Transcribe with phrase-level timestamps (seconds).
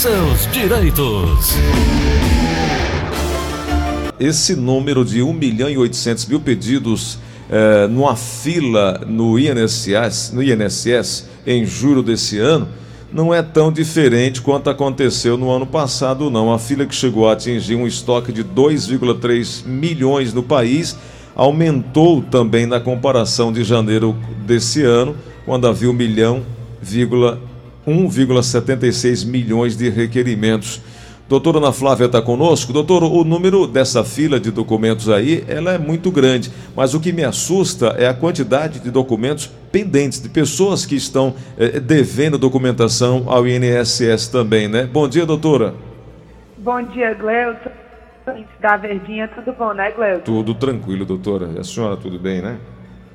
[0.00, 1.52] seus direitos.
[4.18, 7.18] Esse número de 1 milhão e 800 mil pedidos
[7.50, 12.66] eh, numa fila no INSS, no INSS em julho desse ano
[13.12, 16.50] não é tão diferente quanto aconteceu no ano passado, não.
[16.50, 20.96] A fila que chegou a atingir um estoque de 2,3 milhões no país
[21.36, 25.14] aumentou também na comparação de janeiro desse ano,
[25.44, 26.42] quando havia 1 milhão,
[27.86, 30.80] 1,76 milhões de requerimentos.
[31.30, 32.72] Doutora Ana Flávia está conosco.
[32.72, 37.12] Doutor, o número dessa fila de documentos aí, ela é muito grande, mas o que
[37.12, 43.26] me assusta é a quantidade de documentos pendentes, de pessoas que estão eh, devendo documentação
[43.28, 44.88] ao INSS também, né?
[44.92, 45.74] Bom dia, doutora.
[46.58, 47.70] Bom dia, Gleuton.
[48.60, 50.24] Da Verdinha, tudo bom, né, Gleuton?
[50.24, 51.50] Tudo tranquilo, doutora.
[51.54, 52.58] E a senhora, tudo bem, né?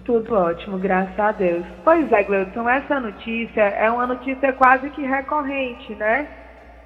[0.06, 1.66] Tudo ótimo, graças a Deus.
[1.84, 6.28] Pois é, Gleuton, essa notícia é uma notícia quase que recorrente, né?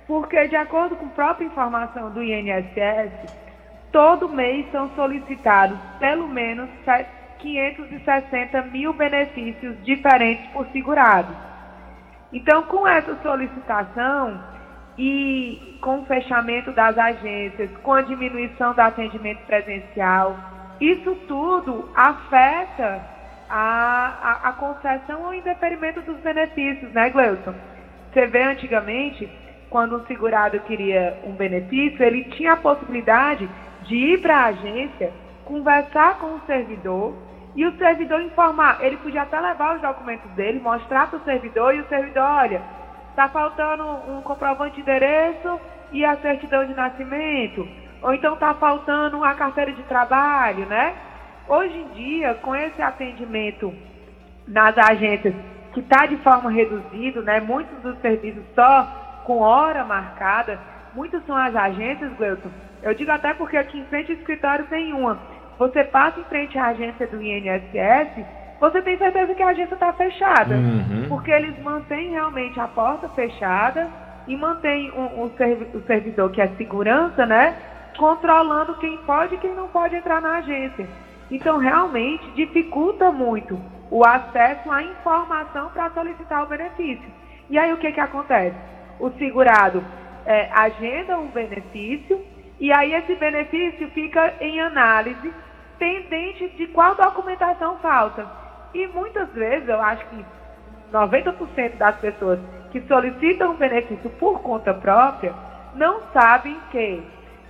[0.09, 3.11] porque, de acordo com a própria informação do INSS,
[3.91, 6.67] todo mês são solicitados pelo menos
[7.37, 11.31] 560 mil benefícios diferentes por segurado.
[12.33, 14.43] Então, com essa solicitação
[14.97, 20.35] e com o fechamento das agências, com a diminuição do atendimento presencial,
[20.81, 22.99] isso tudo afeta
[23.49, 27.53] a, a, a concessão ou indeferimento dos benefícios, né, Gleuton?
[28.11, 29.29] Você vê antigamente
[29.69, 33.49] quando um segurado queria um benefício, ele tinha a possibilidade
[33.83, 35.13] de ir para a agência,
[35.45, 37.15] conversar com o servidor
[37.55, 38.79] e o servidor informar.
[38.81, 42.61] Ele podia até levar os documentos dele, mostrar para o servidor e o servidor, olha,
[43.09, 45.59] está faltando um comprovante de endereço
[45.91, 47.67] e a certidão de nascimento.
[48.01, 50.95] Ou então está faltando a carteira de trabalho, né?
[51.49, 53.73] Hoje em dia, com esse atendimento
[54.47, 55.33] nas agências
[55.73, 57.39] que está de forma reduzida, né?
[57.39, 58.83] Muitos dos serviços só
[59.25, 60.59] com hora marcada.
[60.93, 62.49] Muitas são as agências, Gleuton.
[62.83, 65.17] Eu digo até porque aqui em frente ao escritório tem uma.
[65.57, 68.25] Você passa em frente à agência do INSS,
[68.59, 70.53] você tem certeza que a agência está fechada.
[70.53, 71.05] Uhum.
[71.09, 73.87] Porque eles mantêm realmente a porta fechada
[74.27, 77.55] e mantêm o, o, o servidor, que é segurança, né?
[77.97, 80.87] Controlando quem pode e quem não pode entrar na agência.
[81.31, 83.59] Então, realmente, dificulta muito
[83.91, 87.09] o acesso à informação para solicitar o benefício.
[87.49, 88.55] E aí, o que, que acontece?
[88.99, 89.83] o segurado
[90.25, 92.23] é, agenda um benefício
[92.59, 95.33] e aí esse benefício fica em análise
[95.79, 98.27] pendente de qual documentação falta.
[98.73, 100.25] E muitas vezes, eu acho que
[100.91, 102.39] 90% das pessoas
[102.71, 105.33] que solicitam um benefício por conta própria
[105.73, 107.01] não sabem que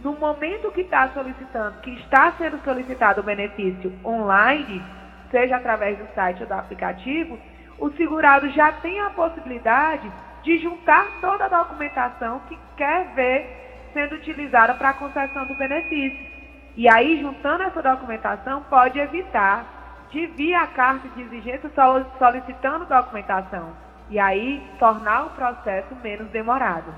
[0.03, 4.81] no momento que está solicitando, que está sendo solicitado o benefício online,
[5.29, 7.37] seja através do site ou do aplicativo,
[7.77, 10.11] o segurado já tem a possibilidade
[10.43, 16.27] de juntar toda a documentação que quer ver sendo utilizada para a concessão do benefício.
[16.75, 21.69] E aí, juntando essa documentação, pode evitar de vir a carta de exigência
[22.17, 23.73] solicitando documentação.
[24.09, 26.93] E aí, tornar o processo menos demorado.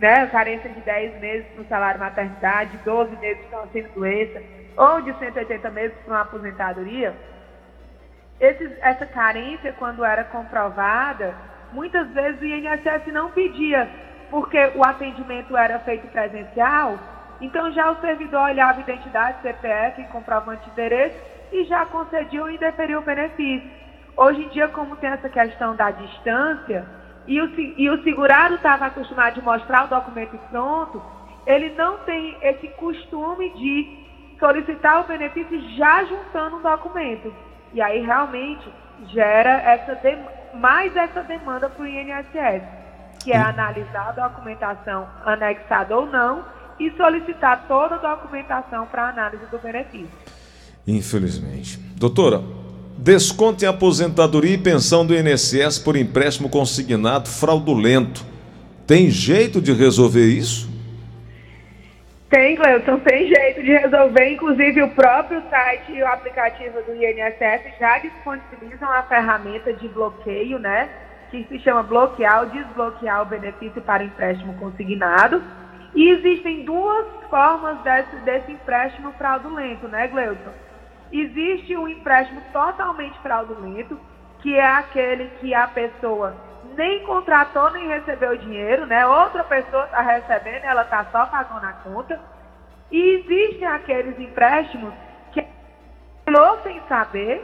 [0.00, 4.42] né, carência de 10 meses no salário maternidade, 12 meses de auxílio doença.
[4.76, 7.14] Ou de 180 meses para uma aposentadoria,
[8.40, 11.34] esses, essa carência, quando era comprovada,
[11.72, 13.88] muitas vezes o INSS não pedia,
[14.30, 16.98] porque o atendimento era feito presencial,
[17.40, 21.16] então já o servidor olhava identidade, CPF, comprovante de endereço
[21.52, 23.70] e já concedia ou indeferiu o benefício.
[24.16, 26.84] Hoje em dia, como tem essa questão da distância,
[27.26, 27.46] e o,
[27.78, 31.02] e o segurado estava acostumado de mostrar o documento pronto,
[31.46, 34.01] ele não tem esse costume de
[34.42, 37.32] solicitar o benefício já juntando um documento.
[37.72, 38.68] E aí realmente
[39.12, 39.96] gera essa
[40.54, 42.62] mais essa demanda para o INSS,
[43.22, 46.44] que é analisar a documentação anexada ou não
[46.80, 50.10] e solicitar toda a documentação para análise do benefício.
[50.86, 51.78] Infelizmente.
[51.96, 52.42] Doutora,
[52.98, 58.24] desconto em aposentadoria e pensão do INSS por empréstimo consignado fraudulento.
[58.88, 60.71] Tem jeito de resolver isso?
[62.32, 64.26] Tem, Cleuton, tem jeito de resolver.
[64.30, 70.58] Inclusive, o próprio site e o aplicativo do INSS já disponibilizam a ferramenta de bloqueio,
[70.58, 70.88] né?
[71.30, 75.42] Que se chama bloquear ou desbloquear o benefício para empréstimo consignado.
[75.94, 80.52] E existem duas formas desse, desse empréstimo fraudulento, né, Gleuton?
[81.12, 84.00] Existe um empréstimo totalmente fraudulento,
[84.40, 86.34] que é aquele que a pessoa
[86.76, 89.06] nem contratou nem recebeu o dinheiro, né?
[89.06, 92.20] Outra pessoa está recebendo, ela está só pagando a conta.
[92.90, 94.92] E existem aqueles empréstimos
[95.32, 95.44] que
[96.62, 97.42] sem saber,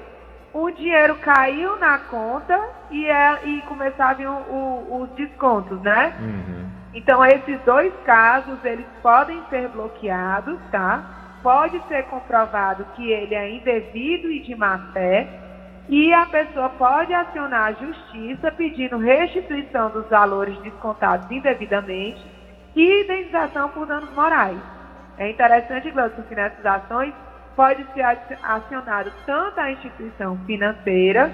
[0.53, 2.59] o dinheiro caiu na conta
[2.91, 4.45] e, é, e começavam
[4.91, 6.15] os descontos, né?
[6.21, 6.69] Uhum.
[6.95, 11.05] Então, esses dois casos, eles podem ser bloqueados, tá?
[11.43, 15.29] Pode ser comprovado que ele é indevido e de má fé,
[15.89, 22.21] e a pessoa pode acionar a justiça pedindo restituição dos valores descontados indevidamente
[22.77, 24.59] e indenização por danos morais.
[25.17, 27.15] É interessante, Glaucio, que nessas ações
[27.57, 28.03] pode ser
[28.43, 31.33] acionado tanto a instituição financeira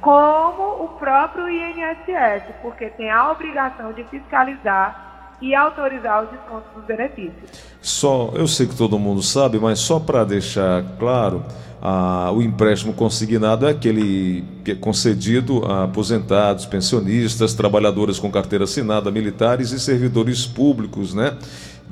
[0.00, 5.06] como o próprio INSS, porque tem a obrigação de fiscalizar
[5.40, 7.76] e autorizar os descontos dos benefícios.
[7.82, 11.44] Só, eu sei que todo mundo sabe, mas só para deixar claro,
[11.88, 18.64] a, o empréstimo consignado é aquele que é concedido a aposentados, pensionistas, trabalhadores com carteira
[18.64, 21.36] assinada, militares e servidores públicos, né?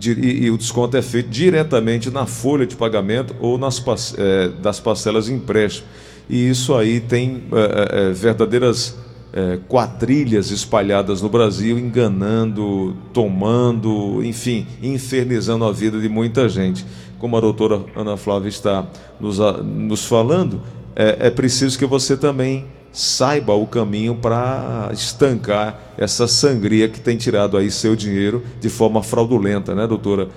[0.05, 3.81] E, e, o desconto é feito diretamente na folha de pagamento ou nas
[4.19, 5.87] é, das parcelas de empréstimo.
[6.29, 8.97] E isso aí tem é, é, verdadeiras
[9.32, 16.85] é, quadrilhas espalhadas no Brasil, enganando, tomando, enfim, infernizando a vida de muita gente.
[17.19, 18.87] Como a doutora Ana Flávia está
[19.20, 20.61] nos, nos falando,
[20.94, 27.16] é, é preciso que você também saiba o caminho para estancar essa sangria que tem
[27.16, 30.28] tirado aí seu dinheiro de forma fraudulenta, né, doutora?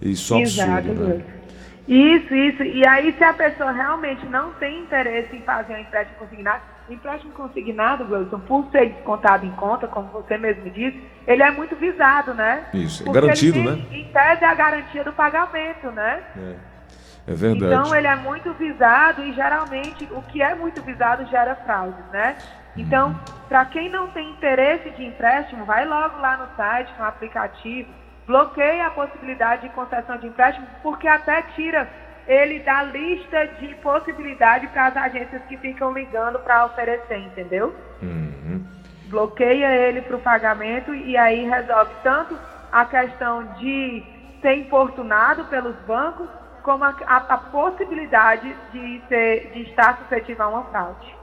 [0.00, 1.24] Isso é absurdo, Exato, né?
[1.86, 2.62] Isso, isso.
[2.62, 6.92] E aí, se a pessoa realmente não tem interesse em fazer um empréstimo consignado, o
[6.92, 11.74] empréstimo consignado, Wilson, por ser descontado em conta, como você mesmo disse, ele é muito
[11.76, 12.66] visado, né?
[12.72, 13.86] Isso, é garantido, tem, né?
[13.90, 16.22] Em tese, é a garantia do pagamento, né?
[16.36, 17.32] É.
[17.32, 17.74] é verdade.
[17.74, 22.36] Então, ele é muito visado e, geralmente, o que é muito visado gera fraudes, né?
[22.76, 23.34] Então, uhum.
[23.48, 27.90] para quem não tem interesse de empréstimo, vai logo lá no site, no aplicativo,
[28.26, 31.88] bloqueia a possibilidade de concessão de empréstimo, porque até tira
[32.26, 37.74] ele da lista de possibilidade para as agências que ficam ligando para oferecer, entendeu?
[38.00, 38.64] Uhum.
[39.06, 42.38] Bloqueia ele para o pagamento e aí resolve tanto
[42.70, 44.02] a questão de
[44.40, 46.28] ser importunado pelos bancos,
[46.62, 51.14] como a, a, a possibilidade de, ser, de estar suscetível a uma fraude.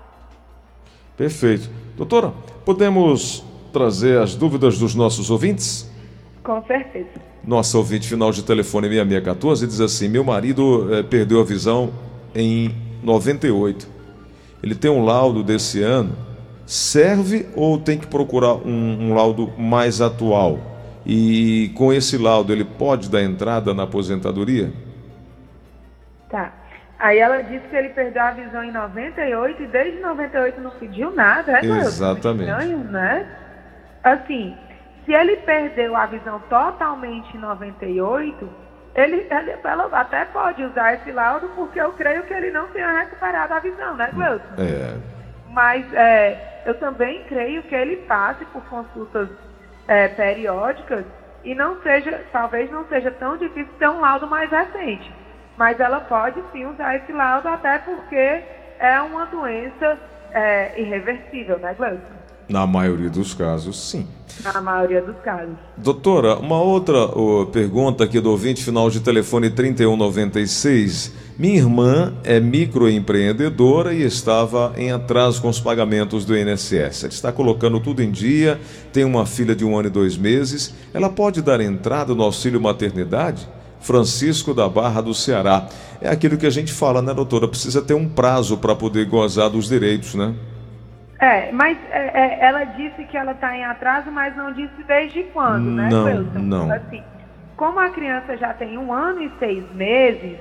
[1.16, 1.70] Perfeito.
[1.96, 2.32] Doutora,
[2.66, 5.90] podemos trazer as dúvidas dos nossos ouvintes?
[6.44, 7.10] Com certeza.
[7.44, 11.92] Nossa ouvinte final de telefone 6614 diz assim: Meu marido eh, perdeu a visão
[12.36, 13.88] em 98.
[14.62, 16.16] Ele tem um laudo desse ano.
[16.66, 20.60] Serve ou tem que procurar um, um laudo mais atual?
[21.06, 24.72] E com esse laudo ele pode dar entrada na aposentadoria?
[26.30, 26.54] Tá.
[27.00, 31.12] Aí ela disse que ele perdeu a visão em 98 e desde 98 não pediu
[31.12, 32.52] nada, é Exatamente.
[32.52, 33.26] Estranho, né?
[34.04, 34.54] Assim,
[35.10, 38.48] se ele perdeu a visão totalmente em 98,
[38.94, 42.92] ele, ele ela até pode usar esse laudo, porque eu creio que ele não tenha
[43.00, 44.54] recuperado a visão, né, Gleuton?
[44.60, 45.00] É.
[45.50, 49.28] Mas é, eu também creio que ele passe por consultas
[49.88, 51.04] é, periódicas
[51.44, 55.12] e não seja, talvez não seja tão difícil ter um laudo mais recente.
[55.58, 58.44] Mas ela pode sim usar esse laudo, até porque
[58.78, 59.98] é uma doença
[60.34, 62.19] é, irreversível, né, Gleuton?
[62.50, 64.08] Na maioria dos casos, sim.
[64.44, 65.56] Na maioria dos casos.
[65.78, 66.98] Doutora, uma outra
[67.52, 71.14] pergunta aqui do ouvinte, final de telefone 3196.
[71.38, 77.04] Minha irmã é microempreendedora e estava em atraso com os pagamentos do INSS.
[77.04, 78.60] Ela está colocando tudo em dia,
[78.92, 80.74] tem uma filha de um ano e dois meses.
[80.94, 83.48] Ela pode dar entrada no auxílio maternidade?
[83.80, 85.70] Francisco da Barra do Ceará.
[86.02, 87.48] É aquilo que a gente fala, né, doutora?
[87.48, 90.34] Precisa ter um prazo para poder gozar dos direitos, né?
[91.20, 95.24] É, mas é, é, ela disse que ela está em atraso, mas não disse desde
[95.24, 96.40] quando, né, Não, Wilson?
[96.40, 96.72] não.
[96.72, 97.04] Assim,
[97.58, 100.40] como a criança já tem um ano e seis meses,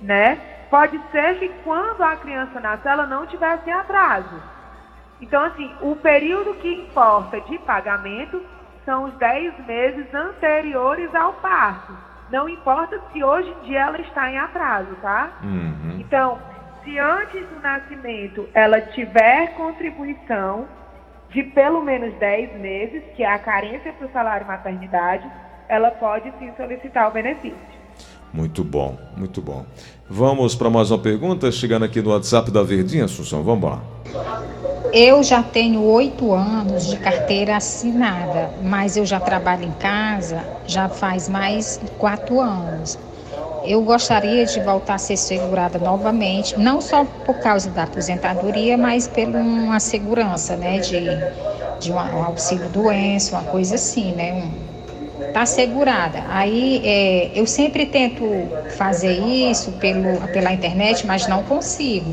[0.00, 0.38] né,
[0.70, 4.42] pode ser que quando a criança nasce ela não tivesse atraso.
[5.20, 8.40] Então, assim, o período que importa de pagamento
[8.84, 11.92] são os 10 meses anteriores ao parto.
[12.30, 15.30] Não importa se hoje em dia ela está em atraso, tá?
[15.42, 15.96] Uhum.
[16.00, 16.38] Então,
[16.84, 20.66] se antes do nascimento ela tiver contribuição
[21.30, 25.28] de pelo menos 10 meses, que é a carência para o salário maternidade,
[25.68, 27.74] ela pode sim solicitar o benefício.
[28.32, 29.64] Muito bom, muito bom.
[30.08, 33.82] Vamos para mais uma pergunta, chegando aqui no WhatsApp da Verdinha, Assunção, vamos lá.
[34.92, 40.88] Eu já tenho oito anos de carteira assinada, mas eu já trabalho em casa já
[40.88, 42.98] faz mais quatro anos
[43.64, 49.08] eu gostaria de voltar a ser segurada novamente, não só por causa da aposentadoria, mas
[49.08, 51.18] por uma segurança, né, de,
[51.80, 56.24] de um, um auxílio doença, uma coisa assim, né, um, tá segurada.
[56.28, 58.24] Aí é, eu sempre tento
[58.76, 62.12] fazer isso pelo, pela internet, mas não consigo.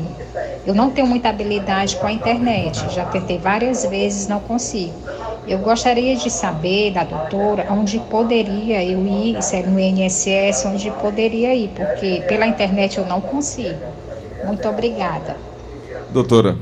[0.64, 2.88] Eu não tenho muita habilidade com a internet.
[2.88, 4.94] Já tentei várias vezes, não consigo.
[5.46, 10.90] Eu gostaria de saber da doutora onde poderia eu ir, se é no INSS, onde
[10.92, 13.80] poderia ir, porque pela internet eu não consigo.
[14.44, 15.36] Muito obrigada.
[16.10, 16.56] Doutora.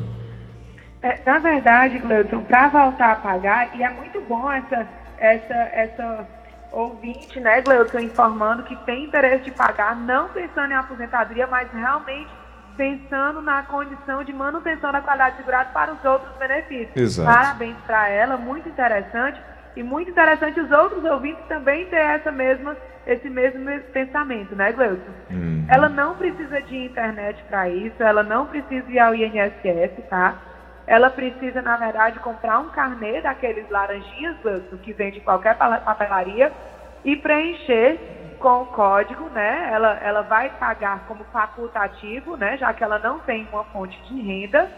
[1.02, 4.86] É, na verdade, Gleuton, para voltar a pagar, e é muito bom essa,
[5.18, 6.26] essa, essa
[6.72, 12.39] ouvinte, né, Gleuton, informando que tem interesse de pagar, não pensando em aposentadoria, mas realmente
[12.80, 16.96] pensando na condição de manutenção da qualidade segurada para os outros benefícios.
[16.96, 17.30] Exato.
[17.30, 19.38] Parabéns para ela, muito interessante.
[19.76, 22.74] E muito interessante os outros ouvintes também ter essa mesma,
[23.06, 25.12] esse mesmo pensamento, né, Gleuton?
[25.30, 25.66] Uhum.
[25.68, 30.38] Ela não precisa de internet para isso, ela não precisa ir ao INSS, tá?
[30.86, 36.50] Ela precisa, na verdade, comprar um carnê daqueles laranjinhas, Gleuton, que vende em qualquer papelaria,
[37.04, 38.00] e preencher
[38.40, 39.70] com o código, né?
[39.72, 42.56] Ela, ela vai pagar como facultativo, né?
[42.56, 44.68] Já que ela não tem uma fonte de renda.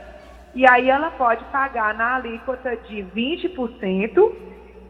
[0.55, 4.33] E aí ela pode pagar na alíquota de 20%,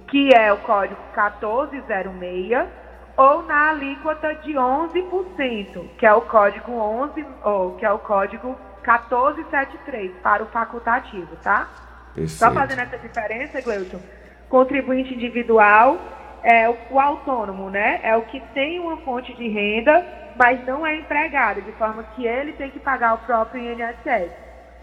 [0.09, 2.69] que é o código 1406,
[3.17, 8.57] ou na alíquota de 11%, que é o código 11, ou que é o código
[8.81, 11.69] 1473 para o facultativo, tá?
[12.14, 12.31] Perfeito.
[12.31, 14.00] Só fazendo essa diferença, Gleuton,
[14.49, 15.99] contribuinte individual
[16.43, 18.01] é o, o, autônomo, né?
[18.03, 20.05] É o que tem uma fonte de renda,
[20.37, 24.33] mas não é empregado, de forma que ele tem que pagar o próprio INSS.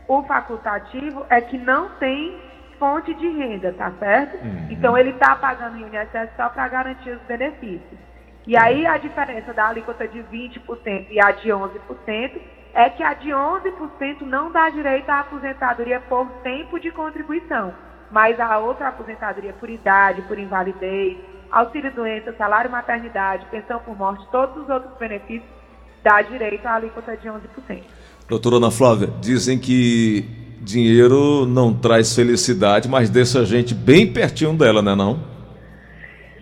[0.08, 2.40] O facultativo é que não tem
[2.80, 4.38] fonte de renda, tá certo?
[4.44, 4.68] Uhum.
[4.70, 8.00] Então ele está pagando o INSS só para garantir os benefícios.
[8.48, 12.42] E aí a diferença da alíquota de 20% e a de 11%
[12.74, 17.74] é que a de 11% não dá direito à aposentadoria por tempo de contribuição,
[18.10, 21.18] mas a outra aposentadoria por idade, por invalidez,
[21.52, 25.50] auxílio doença, salário maternidade, pensão por morte, todos os outros benefícios
[26.04, 27.84] dá direito à alíquota de 11%.
[28.28, 30.24] Doutora Ana Flávia, dizem que
[30.62, 35.20] dinheiro não traz felicidade, mas deixa a gente bem pertinho dela, né não?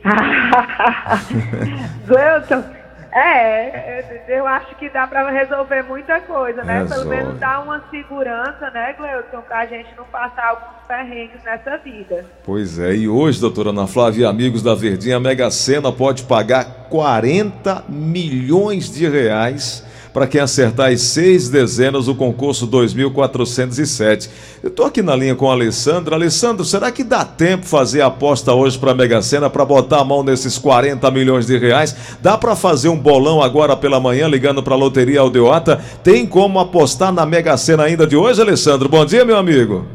[2.08, 2.64] Gleuton,
[3.12, 6.82] é, eu acho que dá para resolver muita coisa, né?
[6.82, 7.04] Resolve.
[7.04, 11.78] Pelo menos dar uma segurança, né, Gleuton, para a gente não passar alguns perrengues nessa
[11.78, 12.26] vida.
[12.44, 16.24] Pois é, e hoje, doutora Ana Flávia e amigos da Verdinha, a Mega Sena pode
[16.24, 19.86] pagar 40 milhões de reais
[20.18, 24.60] para quem acertar as seis dezenas do concurso 2407.
[24.64, 26.16] Eu estou aqui na linha com a Alessandra.
[26.16, 30.02] Alessandro, será que dá tempo fazer a aposta hoje para a Mega Sena para botar
[30.02, 32.18] a mão nesses 40 milhões de reais?
[32.20, 35.78] Dá para fazer um bolão agora pela manhã ligando para a Loteria Aldeota?
[36.04, 38.90] Tem como apostar na Mega Sena ainda de hoje, Alessandro?
[38.90, 39.86] Bom dia, meu amigo.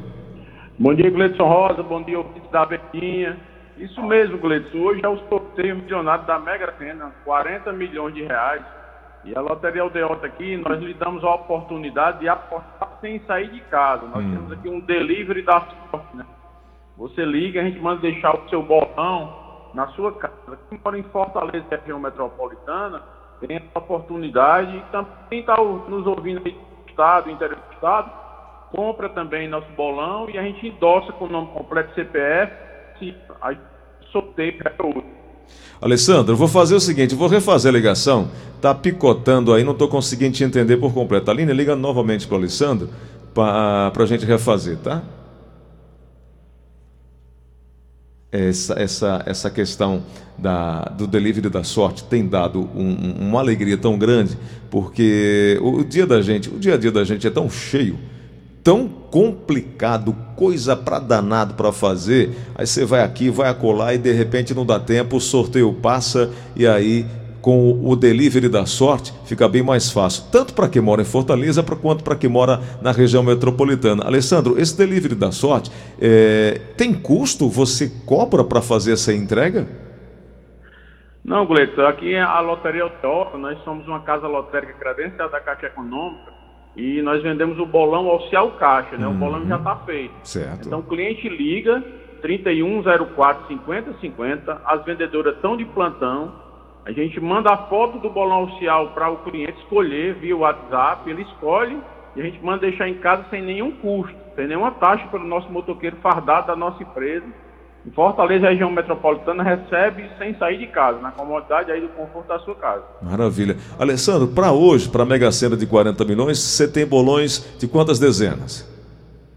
[0.79, 1.83] Bom dia, Gleidson Rosa.
[1.83, 3.37] Bom dia, ouvintes da Betinha.
[3.77, 4.79] Isso mesmo, Gleidson.
[4.79, 8.63] Hoje é o sorteio milionário da Mega Sena, 40 milhões de reais.
[9.25, 13.61] E a Loteria Aldeota aqui, nós lhe damos a oportunidade de apostar sem sair de
[13.63, 14.07] casa.
[14.09, 14.31] Nós Hum.
[14.33, 16.27] temos aqui um delivery da sorte, né?
[16.97, 20.59] Você liga, a gente manda deixar o seu bolão na sua casa.
[20.69, 23.03] Quem mora em Fortaleza, região metropolitana,
[23.41, 24.77] tem a oportunidade.
[24.77, 28.11] E também está nos ouvindo aí do estado, interior do estado,
[28.71, 32.53] compra também nosso bolão e a gente endossa com o nome completo CPF,
[32.99, 33.59] se aí
[34.11, 35.22] sorteio para outro.
[35.81, 38.31] Alessandro, vou fazer o seguinte, vou refazer a ligação.
[38.61, 41.31] Tá picotando aí, não estou conseguindo te entender por completo.
[41.31, 42.89] Aline, liga novamente para o Alessandro
[43.35, 45.03] para a gente refazer, tá?
[48.31, 50.03] Essa, essa, essa questão
[50.39, 54.39] da, do delivery da sorte tem dado um, uma alegria tão grande,
[54.71, 57.99] porque o, o dia da gente, o dia a dia da gente é tão cheio
[58.63, 62.31] tão complicado, coisa para danado para fazer.
[62.55, 66.31] Aí você vai aqui, vai acolá e de repente não dá tempo, o sorteio passa
[66.55, 67.05] e aí
[67.41, 71.61] com o delivery da sorte fica bem mais fácil, tanto para quem mora em Fortaleza
[71.63, 74.05] quanto para quem mora na região metropolitana.
[74.05, 76.61] Alessandro, esse delivery da sorte é...
[76.77, 77.49] tem custo?
[77.49, 79.67] Você cobra para fazer essa entrega?
[81.25, 85.67] Não, Gleito, aqui é a Loteria Autónoma, nós somos uma casa lotérica credencial da Caixa
[85.67, 86.42] Econômica
[86.77, 89.07] e nós vendemos o bolão oficial caixa, né?
[89.07, 89.15] Uhum.
[89.15, 90.15] O bolão já está feito.
[90.25, 90.67] Certo.
[90.67, 91.83] Então o cliente liga
[92.23, 96.33] 3104 5050, as vendedoras estão de plantão.
[96.85, 101.23] A gente manda a foto do bolão oficial para o cliente escolher via WhatsApp, ele
[101.23, 101.79] escolhe
[102.17, 105.27] e a gente manda deixar em casa sem nenhum custo, sem nenhuma taxa para o
[105.27, 107.27] nosso motoqueiro fardado da nossa empresa
[107.85, 112.39] em Fortaleza, região metropolitana, recebe sem sair de casa, na comodidade aí do conforto da
[112.39, 112.85] sua casa.
[113.03, 113.57] Maravilha.
[113.79, 117.99] Alessandro, para hoje, para a Mega Sena de 40 milhões, você tem bolões de quantas
[117.99, 118.71] dezenas?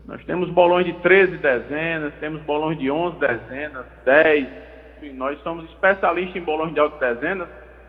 [0.07, 4.47] Nós temos bolões de 13 dezenas, temos bolões de 11 dezenas, 10.
[5.15, 7.47] Nós somos especialistas em bolões de altas dezenas.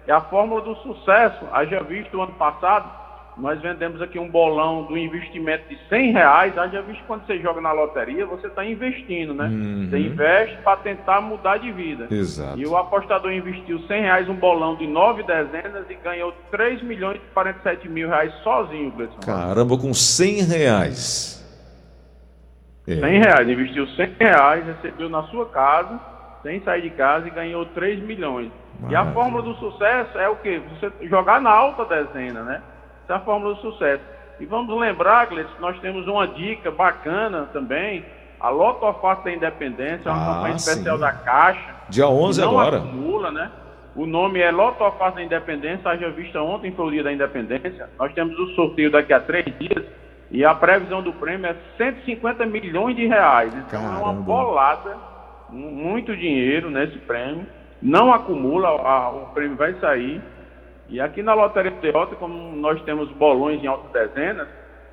[0.08, 2.90] E a fórmula do sucesso, haja visto o ano passado,
[3.36, 6.56] nós vendemos aqui um bolão do investimento de 100 reais.
[6.56, 9.44] Haja visto quando você joga na loteria, você está investindo, né?
[9.44, 9.88] Uhum.
[9.90, 12.06] Você investe para tentar mudar de vida.
[12.10, 12.58] Exato.
[12.58, 17.16] E o apostador investiu 100 reais, um bolão de 9 dezenas e ganhou 3 milhões
[17.16, 19.18] e 47 mil reais sozinho, Gleison.
[19.24, 21.36] Caramba, com 100 reais.
[22.88, 22.94] É.
[22.94, 26.00] 100 reais, investiu 100 reais, recebeu na sua casa,
[26.42, 28.50] sem sair de casa e ganhou 3 milhões.
[28.80, 28.92] Maravilha.
[28.92, 30.62] E a fórmula do sucesso é o quê?
[30.70, 32.62] Você jogar na alta dezena, né?
[33.06, 34.02] Essa é a fórmula do sucesso.
[34.40, 38.04] E vamos lembrar, Gleice, que nós temos uma dica bacana também.
[38.40, 38.84] A Loto
[39.24, 41.00] da Independência, é uma ah, campanha especial sim.
[41.00, 41.74] da Caixa.
[41.88, 42.76] Dia 11 não agora.
[42.78, 43.50] acumula, né?
[43.94, 47.88] O nome é Loto da Independência, haja vista ontem foi o dia da Independência.
[47.96, 49.86] Nós temos o sorteio daqui a três dias
[50.30, 53.54] e a previsão do prêmio é 150 milhões de reais.
[53.54, 54.00] Então Caramba.
[54.00, 54.96] é uma bolada,
[55.48, 57.46] muito dinheiro nesse prêmio.
[57.80, 60.20] Não acumula, a, o prêmio vai sair.
[60.88, 64.48] E aqui na Loteria Derrota, como nós temos bolões em altas dezenas,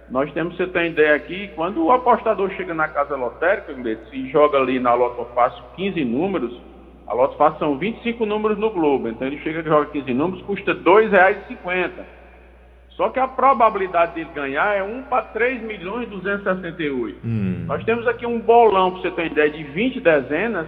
[0.09, 3.73] nós temos, você tem ideia aqui, quando o apostador chega na casa lotérica,
[4.09, 6.59] se joga ali na Loto Fácil 15 números,
[7.07, 10.45] a Loto Fácil são 25 números no Globo, então ele chega e joga 15 números,
[10.45, 11.91] custa R$ 2,50.
[12.91, 17.19] Só que a probabilidade dele ganhar é 1 para 3 milhões e 268.
[17.25, 17.65] Hum.
[17.67, 20.67] Nós temos aqui um bolão, para você ter ideia, de 20 dezenas,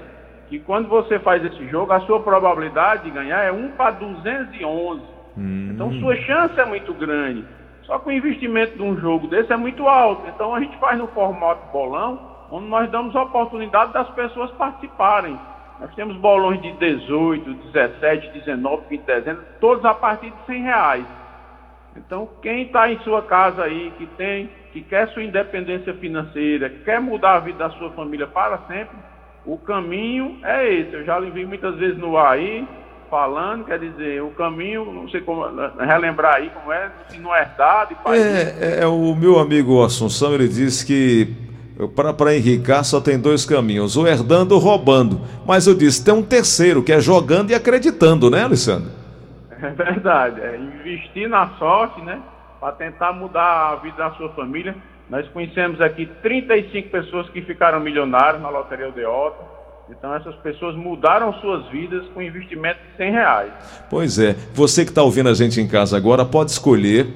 [0.49, 5.14] que quando você faz esse jogo, a sua probabilidade de ganhar é 1 para 211.
[5.37, 5.71] Hum.
[5.73, 7.45] Então sua chance é muito grande.
[7.83, 10.27] Só que o investimento de um jogo desse é muito alto.
[10.27, 12.19] Então a gente faz no formato bolão,
[12.51, 15.37] onde nós damos a oportunidade das pessoas participarem.
[15.79, 21.05] Nós temos bolões de 18, 17, 19, 20 dezenas, todos a partir de 100 reais.
[21.95, 26.99] Então quem está em sua casa aí, que tem, que quer sua independência financeira, quer
[26.99, 28.97] mudar a vida da sua família para sempre,
[29.45, 30.93] o caminho é esse.
[30.93, 32.67] Eu já lhe vi muitas vezes no ar aí,
[33.15, 35.45] falando, quer dizer, o caminho, não sei como,
[35.80, 37.95] relembrar aí como é, se não é herdado.
[38.08, 41.34] E é, é, é, o meu amigo Assunção, ele disse que
[41.95, 45.21] para enricar só tem dois caminhos, ou herdando ou roubando.
[45.47, 48.91] Mas eu disse, tem um terceiro, que é jogando e acreditando, né, Alessandro?
[49.49, 52.19] É verdade, é investir na sorte, né,
[52.60, 54.75] para tentar mudar a vida da sua família.
[55.10, 59.56] Nós conhecemos aqui 35 pessoas que ficaram milionários na Loteria Odeota
[59.89, 63.53] então essas pessoas mudaram suas vidas com investimento de 100 reais.
[63.89, 64.35] Pois é.
[64.53, 67.07] Você que está ouvindo a gente em casa agora pode escolher.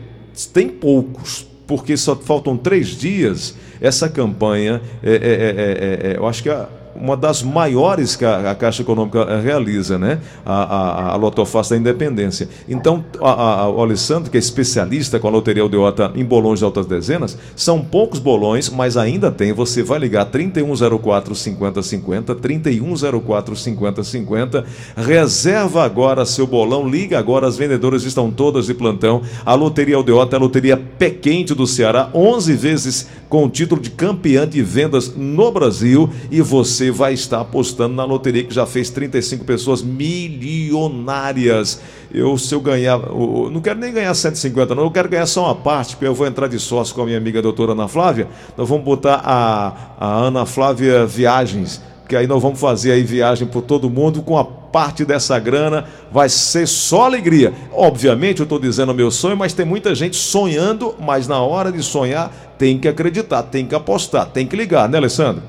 [0.54, 3.58] Tem poucos, porque só faltam três dias.
[3.82, 8.56] Essa campanha, é, é, é, eu acho que a uma das maiores que a, a
[8.56, 10.20] Caixa Econômica eh, realiza, né?
[10.46, 12.50] A, a, a Lotofácil da Independência.
[12.68, 17.38] Então, o Alessandro, que é especialista com a Loteria Aldeota em bolões de altas dezenas,
[17.56, 19.54] são poucos bolões, mas ainda tem.
[19.54, 28.04] Você vai ligar 3104 5050, 3104 5050, reserva agora seu bolão, liga agora, as vendedoras
[28.04, 29.22] estão todas de plantão.
[29.46, 33.80] A Loteria Aldeota é a loteria pé quente do Ceará, 11 vezes com o título
[33.80, 38.66] de campeã de vendas no Brasil e você vai estar apostando na loteria que já
[38.66, 41.80] fez 35 pessoas milionárias.
[42.12, 45.46] Eu, se eu ganhar, eu não quero nem ganhar 150, não, eu quero ganhar só
[45.46, 48.28] uma parte, porque eu vou entrar de sócio com a minha amiga doutora Ana Flávia.
[48.58, 53.48] Nós vamos botar a, a Ana Flávia Viagens que aí nós vamos fazer aí viagem
[53.48, 57.54] por todo mundo com a parte dessa grana, vai ser só alegria.
[57.72, 61.72] Obviamente, eu estou dizendo o meu sonho, mas tem muita gente sonhando, mas na hora
[61.72, 65.44] de sonhar tem que acreditar, tem que apostar, tem que ligar, né, Alessandro?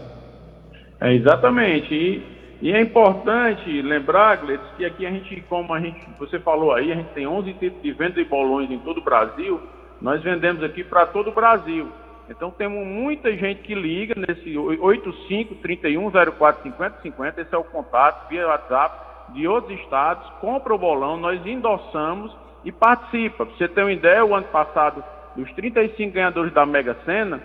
[1.01, 1.95] É exatamente.
[1.95, 2.23] E,
[2.61, 6.93] e é importante lembrar, Gleice, que aqui a gente, como a gente, você falou aí,
[6.93, 9.59] a gente tem 11 tipos de venda de bolões em todo o Brasil.
[9.99, 11.89] Nós vendemos aqui para todo o Brasil.
[12.31, 17.65] Então temos muita gente que liga nesse 85 31 04 50 50, esse é o
[17.65, 23.45] contato via WhatsApp de outros estados, compra o bolão, nós endossamos e participa.
[23.45, 25.03] Para você ter uma ideia, o ano passado,
[25.35, 27.43] dos 35 ganhadores da Mega Sena,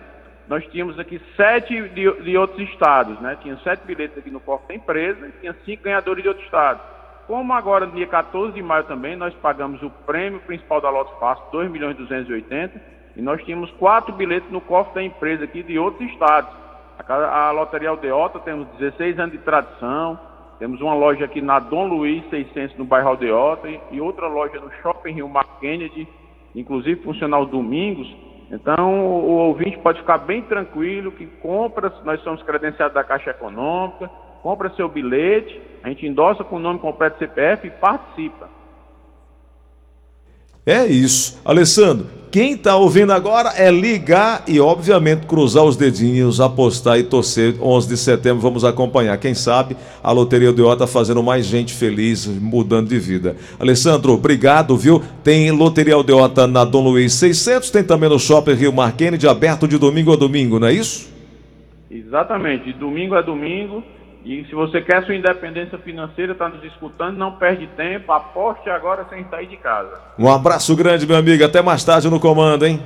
[0.47, 3.35] nós tínhamos aqui sete de, de outros estados, né?
[3.41, 6.83] Tinha sete bilhetes aqui no corpo da empresa e tinha cinco ganhadores de outros estados.
[7.25, 11.19] Como agora, no dia 14 de maio também, nós pagamos o prêmio principal da Loto
[11.19, 15.63] Fácil, 2 milhões e 280 e nós tínhamos quatro bilhetes no cofre da empresa aqui
[15.63, 16.49] de outros estados.
[16.99, 20.19] A, a Loteria Aldeota temos 16 anos de tradição.
[20.59, 24.59] Temos uma loja aqui na Dom Luiz 600 no bairro Aldeota e, e outra loja
[24.59, 26.07] no Shopping Rio Mar Kennedy,
[26.55, 28.07] inclusive funciona aos domingos.
[28.49, 33.31] Então o, o ouvinte pode ficar bem tranquilo que compra, nós somos credenciados da Caixa
[33.31, 34.09] Econômica,
[34.41, 38.49] compra seu bilhete, a gente endossa com o nome completo CPF e participa.
[40.65, 41.39] É isso.
[41.45, 47.55] Alessandro, quem está ouvindo agora é ligar e, obviamente, cruzar os dedinhos, apostar e torcer.
[47.61, 49.17] 11 de setembro vamos acompanhar.
[49.17, 53.37] Quem sabe a Loteria do está fazendo mais gente feliz, mudando de vida.
[53.57, 55.01] Alessandro, obrigado, viu?
[55.23, 59.67] Tem Loteria Aldeota na Dom Luiz 600, tem também no Shopping Rio Mar Kennedy, aberto
[59.67, 61.09] de domingo a domingo, não é isso?
[61.89, 63.81] Exatamente, de domingo a domingo.
[64.25, 69.05] E se você quer sua independência financeira, está nos escutando, não perde tempo, aposte agora
[69.07, 70.01] sem sair de casa.
[70.17, 71.45] Um abraço grande, meu amigo.
[71.45, 72.81] Até mais tarde no comando, hein?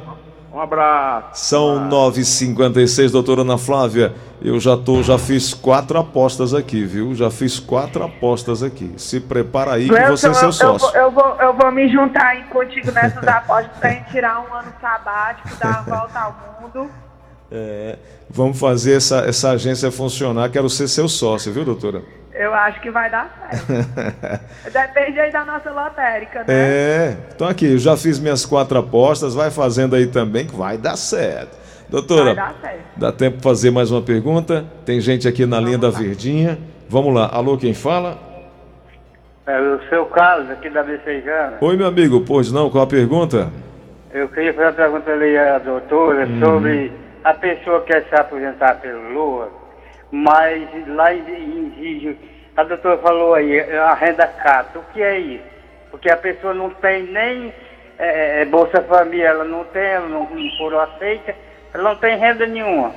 [0.51, 1.45] Um abraço.
[1.45, 4.13] São 9h56, doutora Ana Flávia.
[4.41, 7.15] Eu já tô, já fiz quatro apostas aqui, viu?
[7.15, 8.91] Já fiz quatro apostas aqui.
[8.97, 10.89] Se prepara aí que você é seu sócio.
[10.93, 14.41] Eu vou, eu, vou, eu vou me juntar aí contigo nessas apostas pra gente tirar
[14.41, 17.08] um ano sabático, dar a volta ao mundo.
[17.51, 17.97] É,
[18.29, 20.49] vamos fazer essa, essa agência funcionar.
[20.49, 22.01] Quero ser seu sócio, viu, doutora?
[22.33, 24.41] Eu acho que vai dar certo.
[24.71, 26.45] Depende aí da nossa lotérica, né?
[26.47, 30.77] É, então aqui, eu já fiz minhas quatro apostas, vai fazendo aí também que vai
[30.77, 31.57] dar certo.
[31.89, 32.79] Doutora, dar certo.
[32.95, 34.63] dá tempo para fazer mais uma pergunta?
[34.85, 35.91] Tem gente aqui na Vamos linha lá.
[35.91, 36.57] da Verdinha.
[36.87, 38.17] Vamos lá, alô, quem fala?
[39.45, 41.57] É o seu Carlos, aqui da Becejana.
[41.59, 43.49] Oi, meu amigo, pois não, qual a pergunta?
[44.13, 46.39] Eu queria fazer uma pergunta ali à doutora hum.
[46.39, 46.91] sobre
[47.23, 49.51] a pessoa quer se aposentar pelo Lua,
[50.11, 52.17] mas lá exige,
[52.55, 55.43] a doutora falou aí, a renda cata, o que é isso?
[55.91, 57.53] Porque a pessoa não tem nem
[57.97, 61.35] é, é Bolsa Família, ela não tem, ela não, não foram aceita,
[61.73, 62.93] ela não tem renda nenhuma.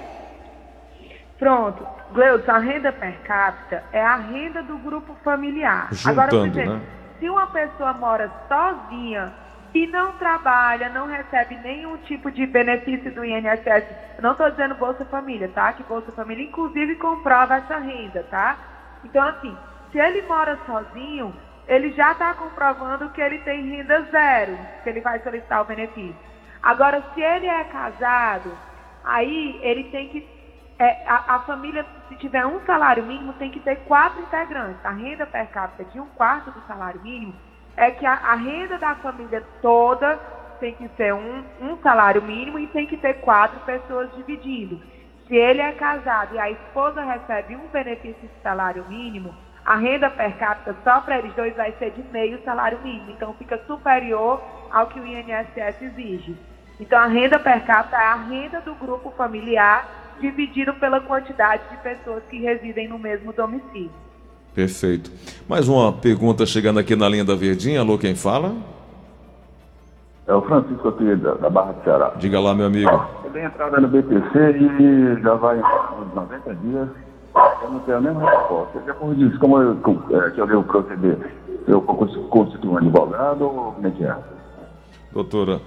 [1.38, 1.86] Pronto.
[2.12, 5.88] Gleudson, a renda per capita é a renda do grupo familiar.
[5.90, 6.80] Juntando, Agora, por exemplo, né?
[7.18, 9.32] se uma pessoa mora sozinha
[9.74, 13.86] e não trabalha, não recebe nenhum tipo de benefício do INSS.
[14.20, 15.72] não estou dizendo Bolsa Família, tá?
[15.72, 18.56] Que Bolsa Família, inclusive, comprova essa renda, tá?
[19.02, 19.56] Então, assim,
[19.90, 21.34] se ele mora sozinho,
[21.66, 26.16] ele já está comprovando que ele tem renda zero, que ele vai solicitar o benefício.
[26.62, 28.52] Agora, se ele é casado,
[29.02, 30.42] aí ele tem que.
[30.78, 34.84] É, a, a, família, se tiver um salário mínimo, tem que ter quatro integrantes.
[34.84, 37.34] A renda per capita de um quarto do salário mínimo
[37.76, 40.16] é que a, a renda da família toda
[40.60, 44.80] tem que ser um, um salário mínimo e tem que ter quatro pessoas dividindo.
[45.26, 50.10] Se ele é casado e a esposa recebe um benefício de salário mínimo, a renda
[50.10, 53.12] per capita só para eles dois vai ser de meio salário mínimo.
[53.12, 56.36] Então fica superior ao que o INSS exige.
[56.78, 59.88] Então a renda per capita é a renda do grupo familiar
[60.20, 63.90] dividido pela quantidade de pessoas que residem no mesmo domicílio.
[64.54, 65.10] Perfeito.
[65.48, 67.80] Mais uma pergunta chegando aqui na linha da Verdinha.
[67.80, 68.54] Alô, quem fala?
[70.26, 72.12] É o Francisco aqui da, da Barra de Ceará.
[72.16, 72.90] Diga lá, meu amigo.
[73.24, 76.88] Eu dei entrada no BPC e já vai uns 90 dias.
[77.62, 78.78] Eu não tenho a mesma resposta.
[78.80, 81.18] Depois disso, como eu, é, que eu devo proceder?
[81.66, 84.16] Eu constituo um advogado ou como é que é?
[85.12, 85.60] Doutora.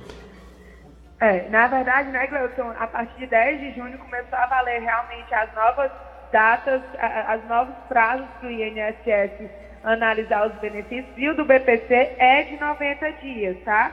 [1.20, 5.34] É, na verdade, né, Gleuton, a partir de 10 de junho começou a valer realmente
[5.34, 5.92] as novas
[6.32, 9.50] datas, as novos prazos para o INSS
[9.84, 13.92] analisar os benefícios e o do BPC é de 90 dias, tá?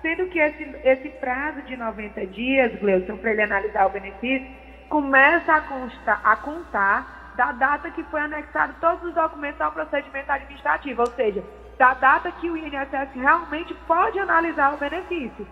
[0.00, 4.46] Sendo que esse, esse prazo de 90 dias, Gleison, para ele analisar o benefício,
[4.88, 10.30] começa a, constar, a contar da data que foi anexado todos os documentos ao procedimento
[10.30, 11.42] administrativo, ou seja,
[11.78, 15.46] da data que o INSS realmente pode analisar o benefício.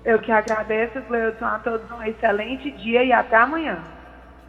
[0.05, 3.83] Eu que agradeço, Gleudson, a todos um excelente dia e até amanhã.